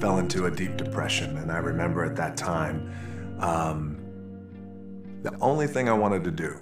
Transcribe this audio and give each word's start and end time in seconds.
fell 0.00 0.18
into 0.18 0.46
a 0.46 0.50
deep 0.50 0.76
depression. 0.76 1.36
And 1.36 1.52
I 1.52 1.58
remember 1.58 2.04
at 2.04 2.16
that 2.16 2.36
time, 2.36 2.90
um, 3.38 3.98
the 5.22 5.36
only 5.40 5.66
thing 5.66 5.88
I 5.88 5.92
wanted 5.92 6.24
to 6.24 6.30
do 6.30 6.58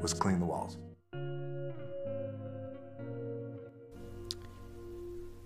was 0.00 0.14
clean 0.14 0.40
the 0.40 0.46
walls. 0.46 0.78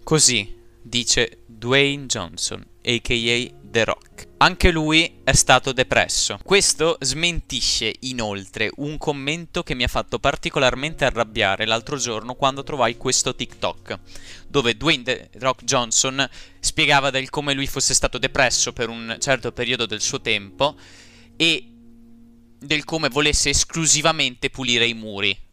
Così 0.05 0.55
dice 0.89 1.29
Dwayne 1.59 2.09
Johnson, 2.09 2.65
a.k.a. 2.85 3.53
The 3.71 3.85
Rock. 3.85 4.27
Anche 4.39 4.71
lui 4.71 5.21
è 5.25 5.33
stato 5.33 5.73
depresso. 5.73 6.39
Questo 6.43 6.97
smentisce 7.01 7.93
inoltre 8.01 8.71
un 8.77 8.97
commento 8.99 9.63
che 9.63 9.75
mi 9.75 9.83
ha 9.83 9.89
fatto 9.89 10.19
particolarmente 10.19 11.05
arrabbiare 11.05 11.67
l'altro 11.67 11.97
giorno 11.97 12.35
quando 12.35 12.63
trovai 12.63 12.97
questo 12.97 13.35
TikTok, 13.35 13.99
dove 14.49 14.77
Dwayne 14.77 15.03
The 15.03 15.31
Rock 15.39 15.65
Johnson 15.65 16.29
spiegava 16.61 17.11
del 17.11 17.31
come 17.31 17.53
lui 17.53 17.67
fosse 17.67 17.95
stato 17.95 18.19
depresso 18.19 18.73
per 18.73 18.89
un 18.89 19.17
certo 19.19 19.53
periodo 19.53 19.87
del 19.87 20.01
suo 20.01 20.21
tempo 20.21 20.77
e 21.37 21.73
del 22.59 22.85
come 22.85 23.09
volesse 23.09 23.51
esclusivamente 23.51 24.51
pulire 24.51 24.87
i 24.87 24.95
muri. 24.95 25.47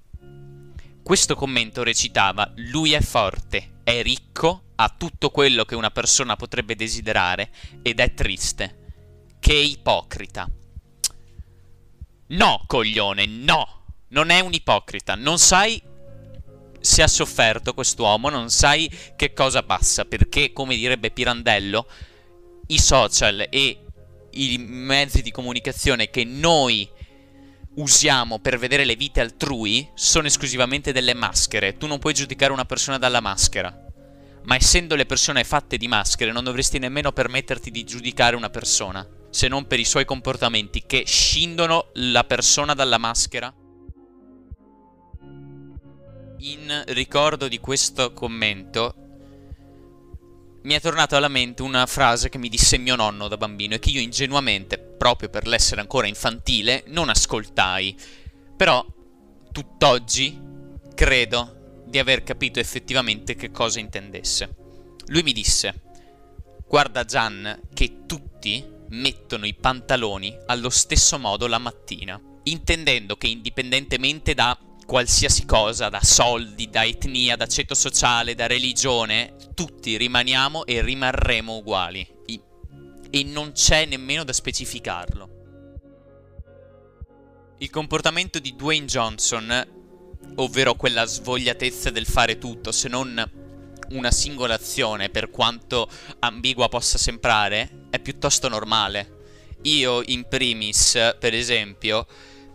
Questo 1.06 1.36
commento 1.36 1.84
recitava: 1.84 2.52
Lui 2.56 2.94
è 2.94 3.00
forte, 3.00 3.82
è 3.84 4.02
ricco, 4.02 4.72
ha 4.78 4.90
tutto 4.90 5.30
quello 5.30 5.64
che 5.64 5.76
una 5.76 5.92
persona 5.92 6.36
potrebbe 6.36 6.76
desiderare 6.76 7.52
ed 7.84 8.00
è 8.00 8.16
triste. 8.16 9.36
Che 9.40 9.54
ipocrita. 9.54 10.50
No, 12.30 12.64
coglione, 12.66 13.28
no! 13.28 13.84
Non 14.08 14.32
è 14.32 14.40
un 14.40 14.54
ipocrita, 14.54 15.14
non 15.14 15.38
sai 15.38 15.80
se 16.80 17.04
ha 17.04 17.08
sofferto 17.08 17.76
quest'uomo, 17.76 18.30
non 18.30 18.50
sai 18.50 18.92
che 19.16 19.32
cosa 19.32 19.62
passa, 19.62 20.06
perché, 20.06 20.54
come 20.54 20.76
direbbe 20.76 21.12
Pirandello, 21.12 21.88
i 22.70 22.80
social 22.80 23.46
e 23.52 23.80
i 24.32 24.58
mezzi 24.58 25.22
di 25.22 25.30
comunicazione 25.30 26.10
che 26.10 26.24
noi 26.24 26.90
usiamo 27.76 28.40
per 28.40 28.58
vedere 28.58 28.86
le 28.86 28.96
vite 28.96 29.22
altrui 29.22 29.90
sono 29.94 30.28
esclusivamente 30.28 30.92
delle 30.92 31.14
maschere. 31.14 31.78
Tu 31.78 31.88
non 31.88 32.00
puoi 32.00 32.14
giudicare 32.14 32.54
una 32.54 32.66
persona 32.66 32.98
dalla 32.98 33.22
maschera. 33.22 33.84
Ma 34.44 34.56
essendo 34.56 34.96
le 34.96 35.06
persone 35.06 35.44
fatte 35.44 35.78
di 35.78 35.88
maschere, 35.88 36.32
non 36.32 36.44
dovresti 36.44 36.78
nemmeno 36.78 37.12
permetterti 37.12 37.72
di 37.72 37.84
giudicare 37.84 38.36
una 38.36 38.52
persona, 38.52 39.06
se 39.32 39.48
non 39.48 39.66
per 39.66 39.80
i 39.80 39.86
suoi 39.86 40.06
comportamenti 40.06 40.84
che 40.86 41.04
scindono 41.06 41.90
la 41.94 42.24
persona 42.24 42.76
dalla 42.76 43.00
maschera. 43.00 43.54
In 46.38 46.84
ricordo 46.88 47.48
di 47.48 47.60
questo 47.60 48.14
commento, 48.14 48.94
mi 50.62 50.74
è 50.76 50.82
tornata 50.82 51.18
alla 51.18 51.28
mente 51.28 51.64
una 51.64 51.88
frase 51.88 52.30
che 52.30 52.38
mi 52.38 52.50
disse 52.50 52.78
mio 52.78 52.96
nonno 52.96 53.28
da 53.28 53.38
bambino 53.38 53.74
e 53.74 53.80
che 53.80 53.90
io 53.90 54.00
ingenuamente, 54.00 54.85
proprio 54.98 55.30
per 55.30 55.48
l'essere 55.48 55.82
ancora 55.82 56.08
infantile, 56.08 56.84
non 56.88 57.10
ascoltai. 57.10 57.96
Però, 58.56 58.86
tutt'oggi, 59.52 60.40
credo 60.94 61.84
di 61.86 62.00
aver 62.00 62.24
capito 62.24 62.60
effettivamente 62.60 63.36
che 63.36 63.52
cosa 63.52 63.80
intendesse. 63.80 64.56
Lui 65.08 65.24
mi 65.24 65.34
disse, 65.34 65.84
guarda 66.68 67.06
Gian, 67.06 67.62
che 67.74 68.06
tutti 68.06 68.74
mettono 68.90 69.46
i 69.46 69.54
pantaloni 69.54 70.36
allo 70.48 70.70
stesso 70.70 71.20
modo 71.20 71.48
la 71.48 71.58
mattina, 71.58 72.20
intendendo 72.44 73.18
che 73.18 73.28
indipendentemente 73.28 74.34
da 74.34 74.58
qualsiasi 74.86 75.46
cosa, 75.46 75.90
da 75.90 76.02
soldi, 76.02 76.70
da 76.70 76.86
etnia, 76.86 77.36
da 77.36 77.48
ceto 77.48 77.74
sociale, 77.74 78.36
da 78.36 78.48
religione, 78.48 79.36
tutti 79.54 79.98
rimaniamo 79.98 80.66
e 80.66 80.82
rimarremo 80.82 81.58
uguali. 81.58 82.15
E 83.16 83.24
non 83.24 83.54
c'è 83.54 83.86
nemmeno 83.86 84.26
da 84.26 84.34
specificarlo. 84.34 85.30
Il 87.60 87.70
comportamento 87.70 88.40
di 88.40 88.58
Dwayne 88.58 88.88
Johnson, 88.88 89.68
ovvero 90.36 90.76
quella 90.76 91.06
svogliatezza 91.06 91.92
del 91.92 92.08
fare 92.08 92.38
tutto, 92.38 92.74
se 92.74 92.90
non 92.90 93.32
una 93.92 94.12
singola 94.12 94.56
azione, 94.56 95.08
per 95.08 95.30
quanto 95.30 95.90
ambigua 96.20 96.68
possa 96.68 96.98
sembrare, 96.98 97.86
è 97.90 98.00
piuttosto 98.00 98.50
normale. 98.50 99.56
Io, 99.62 100.02
in 100.08 100.28
primis, 100.28 101.16
per 101.18 101.34
esempio, 101.34 102.06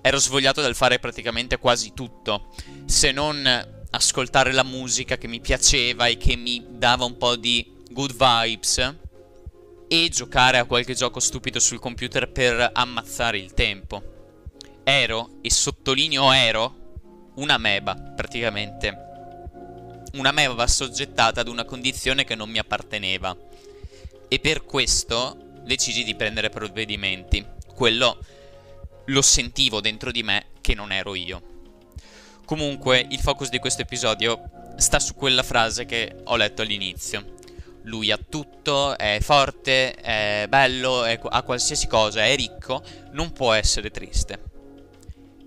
ero 0.03 0.19
svogliato 0.19 0.61
dal 0.61 0.77
fare 0.77 0.99
praticamente 0.99 1.57
quasi 1.57 1.95
tutto, 1.95 2.53
se 2.85 3.13
non 3.13 3.87
ascoltare 3.93 4.53
la 4.53 4.65
musica 4.65 5.17
che 5.17 5.27
mi 5.27 5.41
piaceva 5.41 6.07
e 6.07 6.19
che 6.19 6.37
mi 6.37 6.63
dava 6.69 7.07
un 7.07 7.17
po' 7.17 7.37
di 7.37 7.79
good 7.93 8.13
vibes 8.13 9.09
e 9.93 10.09
giocare 10.09 10.59
a 10.59 10.67
qualche 10.67 10.95
gioco 10.95 11.19
stupido 11.19 11.59
sul 11.59 11.81
computer 11.81 12.31
per 12.31 12.71
ammazzare 12.73 13.39
il 13.39 13.55
tempo. 13.55 14.01
Ero, 14.85 15.39
e 15.41 15.51
sottolineo 15.51 16.31
ero, 16.31 17.33
una 17.35 17.59
meba, 17.59 17.97
praticamente. 17.97 18.97
Una 20.13 20.31
meba 20.31 20.63
assoggettata 20.63 21.41
ad 21.41 21.49
una 21.49 21.65
condizione 21.65 22.23
che 22.23 22.37
non 22.37 22.49
mi 22.49 22.59
apparteneva. 22.59 23.37
E 24.29 24.39
per 24.39 24.65
questo 24.65 25.37
decisi 25.65 26.05
di 26.05 26.15
prendere 26.15 26.51
provvedimenti. 26.51 27.45
Quello 27.75 28.25
lo 29.07 29.23
sentivo 29.23 29.81
dentro 29.81 30.13
di 30.13 30.23
me 30.23 30.51
che 30.61 30.77
non 30.77 30.93
ero 30.93 31.17
io. 31.17 31.43
Comunque, 32.45 33.05
il 33.11 33.19
focus 33.19 33.49
di 33.49 33.59
questo 33.59 33.83
episodio 33.83 34.75
sta 34.77 35.01
su 35.01 35.17
quella 35.17 35.43
frase 35.43 35.85
che 35.85 36.15
ho 36.23 36.37
letto 36.37 36.63
all'inizio. 36.63 37.39
Lui 37.83 38.11
ha 38.11 38.19
tutto, 38.19 38.97
è 38.97 39.19
forte, 39.21 39.95
è 39.95 40.47
bello, 40.49 41.05
è, 41.05 41.19
ha 41.23 41.43
qualsiasi 41.43 41.87
cosa, 41.87 42.25
è 42.25 42.35
ricco, 42.37 42.83
non 43.13 43.33
può 43.33 43.53
essere 43.53 43.91
triste. 43.91 44.49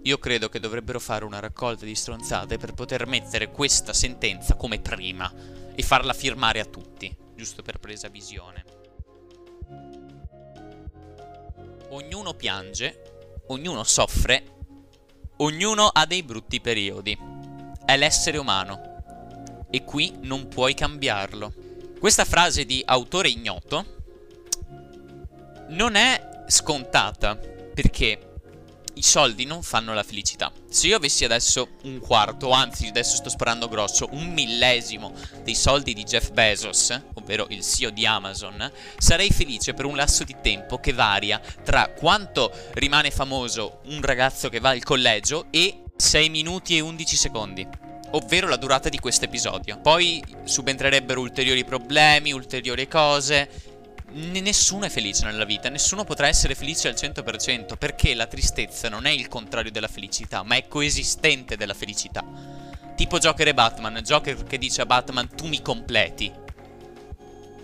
Io 0.04 0.18
credo 0.18 0.50
che 0.50 0.60
dovrebbero 0.60 1.00
fare 1.00 1.24
una 1.24 1.40
raccolta 1.40 1.86
di 1.86 1.96
stronzate 1.96 2.58
per 2.58 2.74
poter 2.74 3.08
mettere 3.08 3.50
questa 3.50 3.94
sentenza 3.94 4.56
come 4.56 4.80
prima 4.80 5.32
e 5.76 5.82
farla 5.84 6.14
firmare 6.14 6.60
a 6.60 6.66
tutti, 6.66 7.16
giusto 7.36 7.62
per 7.62 7.80
presa 7.80 8.10
visione. 8.10 8.66
Ognuno 11.90 12.34
piange 12.34 13.14
ognuno 13.48 13.84
soffre, 13.84 14.44
ognuno 15.38 15.88
ha 15.88 16.06
dei 16.06 16.24
brutti 16.24 16.62
periodi. 16.62 17.18
È 17.86 17.98
l'essere 17.98 18.38
umano. 18.38 18.92
E 19.70 19.84
qui 19.84 20.14
non 20.22 20.48
puoi 20.48 20.74
cambiarlo. 20.74 21.54
Questa 22.04 22.26
frase 22.26 22.66
di 22.66 22.84
autore 22.86 23.30
ignoto 23.30 23.86
non 25.70 25.96
è 25.96 26.44
scontata 26.48 27.38
perché 27.38 28.40
i 28.96 29.02
soldi 29.02 29.46
non 29.46 29.64
fanno 29.64 29.94
la 29.94 30.04
felicità. 30.04 30.52
Se 30.70 30.88
io 30.88 30.98
avessi 30.98 31.24
adesso 31.24 31.78
un 31.84 32.00
quarto, 32.00 32.52
anzi 32.52 32.88
adesso 32.88 33.16
sto 33.16 33.30
sparando 33.30 33.70
grosso, 33.70 34.10
un 34.12 34.34
millesimo 34.34 35.14
dei 35.44 35.56
soldi 35.56 35.94
di 35.94 36.04
Jeff 36.04 36.32
Bezos, 36.32 37.04
ovvero 37.14 37.48
il 37.52 37.64
CEO 37.64 37.90
di 37.90 38.06
Amazon, 38.06 38.70
sarei 38.98 39.32
felice 39.32 39.74
per 39.74 39.86
un 39.86 39.96
lasso 39.96 40.26
di 40.26 40.36
tempo 40.42 40.80
che 40.80 40.92
varia 40.92 41.40
tra 41.64 41.88
quanto 41.88 42.52
rimane 42.74 43.12
famoso 43.12 43.80
un 43.86 44.02
ragazzo 44.02 44.50
che 44.50 44.60
va 44.60 44.72
al 44.72 44.84
collegio 44.84 45.46
e 45.52 45.84
6 45.96 46.28
minuti 46.28 46.76
e 46.76 46.82
11 46.82 47.16
secondi 47.16 47.83
ovvero 48.14 48.48
la 48.48 48.58
durata 48.58 48.90
di 48.90 49.00
questo 49.00 49.26
episodio. 49.26 49.80
Poi 49.80 50.24
subentrerebbero 50.44 51.22
ulteriori 51.22 51.64
problemi, 51.64 52.32
ulteriori 52.32 52.88
cose 52.88 53.72
nessuno 54.14 54.86
è 54.86 54.90
felice 54.90 55.26
nella 55.26 55.46
vita, 55.46 55.70
nessuno 55.70 56.04
potrà 56.04 56.28
essere 56.28 56.56
felice 56.56 56.88
al 56.88 56.94
100% 56.94 57.78
perché 57.78 58.14
la 58.14 58.28
tristezza 58.28 58.90
non 58.90 59.06
è 59.06 59.10
il 59.10 59.28
contrario 59.28 59.72
della 59.72 59.88
felicità, 59.88 60.44
ma 60.44 60.56
è 60.56 60.68
coesistente 60.68 61.58
della 61.58 61.74
felicità. 61.74 62.24
Tipo 62.96 63.18
Joker 63.18 63.48
e 63.48 63.54
Batman, 63.54 63.98
Joker 64.04 64.44
che 64.44 64.60
dice 64.60 64.82
a 64.82 64.86
Batman 64.86 65.36
tu 65.36 65.48
mi 65.48 65.62
completi. 65.62 66.32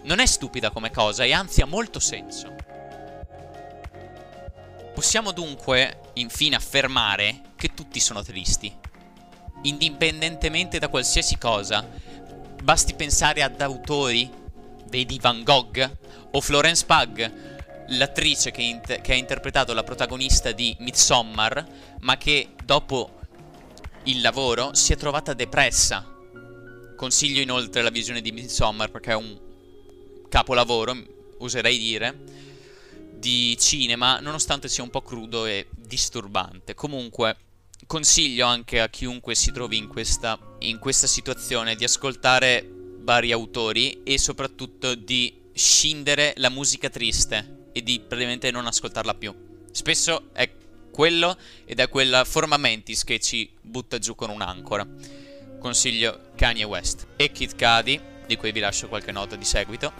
Non 0.03 0.19
è 0.19 0.25
stupida 0.25 0.71
come 0.71 0.89
cosa 0.89 1.23
e 1.23 1.33
anzi 1.33 1.61
ha 1.61 1.65
molto 1.65 1.99
senso. 1.99 2.55
Possiamo 4.95 5.31
dunque, 5.31 6.11
infine, 6.13 6.55
affermare 6.55 7.41
che 7.55 7.73
tutti 7.73 7.99
sono 7.99 8.23
tristi. 8.23 8.75
Indipendentemente 9.63 10.79
da 10.79 10.87
qualsiasi 10.87 11.37
cosa. 11.37 11.87
Basti 12.61 12.93
pensare 12.93 13.41
ad 13.41 13.59
autori, 13.61 14.29
vedi 14.89 15.19
Van 15.19 15.43
Gogh, 15.43 15.97
o 16.31 16.41
Florence 16.41 16.85
Pug, 16.85 17.31
l'attrice 17.89 18.51
che, 18.51 18.79
che, 19.01 19.11
ha 19.11 19.15
interpretato 19.15 19.73
la 19.73 19.83
protagonista 19.83 20.51
di 20.51 20.75
Midsommar, 20.79 21.65
ma 22.01 22.17
che 22.17 22.49
dopo 22.63 23.17
il 24.03 24.21
lavoro 24.21 24.73
si 24.73 24.93
è 24.93 24.97
trovata 24.97 25.33
depressa. 25.33 26.05
Consiglio 26.95 27.41
inoltre 27.41 27.81
la 27.81 27.89
visione 27.89 28.21
di 28.21 28.31
Midsommar 28.31 28.91
perché 28.91 29.11
è 29.11 29.15
un 29.15 29.37
capolavoro, 30.29 30.95
oserei 31.39 31.77
dire, 31.77 32.17
di 33.15 33.57
cinema, 33.57 34.19
nonostante 34.19 34.67
sia 34.67 34.83
un 34.83 34.89
po' 34.89 35.01
crudo 35.01 35.45
e 35.45 35.67
disturbante. 35.75 36.73
Comunque, 36.73 37.35
consiglio 37.89 38.45
anche 38.45 38.79
a 38.79 38.87
chiunque 38.87 39.33
si 39.33 39.51
trovi 39.51 39.75
in 39.75 39.87
questa, 39.87 40.37
in 40.59 40.77
questa 40.77 41.07
situazione 41.07 41.75
di 41.75 41.83
ascoltare 41.83 42.63
vari 42.99 43.31
autori 43.31 44.03
e 44.03 44.19
soprattutto 44.19 44.93
di 44.93 45.49
scindere 45.53 46.33
la 46.37 46.49
musica 46.49 46.91
triste 46.91 47.69
e 47.71 47.81
di 47.81 47.99
praticamente 47.99 48.51
non 48.51 48.67
ascoltarla 48.67 49.15
più. 49.15 49.33
Spesso 49.71 50.29
è 50.33 50.51
quello 50.91 51.35
ed 51.65 51.79
è 51.79 51.89
quella 51.89 52.25
forma 52.25 52.57
mentis 52.57 53.03
che 53.03 53.19
ci 53.19 53.49
butta 53.59 53.97
giù 53.97 54.13
con 54.13 54.29
un'ancora. 54.29 54.87
Consiglio 55.59 56.29
Kanye 56.35 56.65
West 56.65 57.07
e 57.15 57.31
Kid 57.31 57.55
Cudi, 57.57 57.99
di 58.27 58.37
cui 58.37 58.51
vi 58.51 58.59
lascio 58.59 58.87
qualche 58.87 59.11
nota 59.11 59.35
di 59.35 59.45
seguito. 59.45 59.91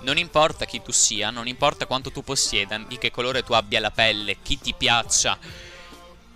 Non 0.00 0.16
importa 0.16 0.64
chi 0.64 0.80
tu 0.82 0.92
sia, 0.92 1.30
non 1.30 1.46
importa 1.46 1.86
quanto 1.86 2.10
tu 2.10 2.22
possieda, 2.24 2.78
di 2.78 2.98
che 2.98 3.10
colore 3.10 3.42
tu 3.42 3.52
abbia 3.52 3.80
la 3.80 3.90
pelle, 3.90 4.38
chi 4.42 4.58
ti 4.58 4.74
piaccia, 4.74 5.38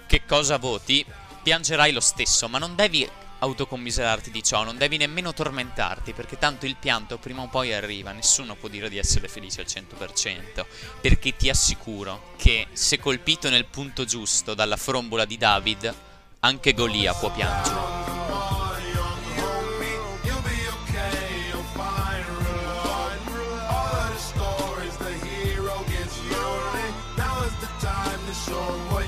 che 0.06 0.24
cosa 0.26 0.58
voti, 0.58 1.04
piangerai 1.42 1.92
lo 1.92 2.00
stesso, 2.00 2.48
ma 2.48 2.58
non 2.58 2.74
devi 2.74 3.08
autocommiserarti 3.38 4.30
di 4.30 4.42
ciò, 4.42 4.64
non 4.64 4.76
devi 4.76 4.96
nemmeno 4.96 5.32
tormentarti, 5.32 6.12
perché 6.12 6.38
tanto 6.38 6.66
il 6.66 6.76
pianto 6.76 7.18
prima 7.18 7.42
o 7.42 7.48
poi 7.48 7.72
arriva, 7.72 8.12
nessuno 8.12 8.54
può 8.54 8.68
dire 8.68 8.88
di 8.88 8.98
essere 8.98 9.28
felice 9.28 9.60
al 9.60 9.66
100%, 9.66 10.64
perché 11.00 11.36
ti 11.36 11.48
assicuro 11.48 12.32
che 12.36 12.66
se 12.72 12.98
colpito 12.98 13.48
nel 13.50 13.66
punto 13.66 14.04
giusto 14.04 14.54
dalla 14.54 14.76
frombola 14.76 15.24
di 15.24 15.36
David, 15.36 15.94
anche 16.40 16.74
Golia 16.74 17.14
può 17.14 17.30
piangere. 17.30 17.93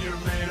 your 0.07 0.17
man. 0.19 0.46